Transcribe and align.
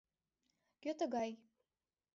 «Кӧ 0.81 0.91
тыгай... 0.99 1.31